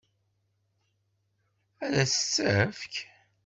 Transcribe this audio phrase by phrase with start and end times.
[1.85, 2.93] Ad s-tt-tefk?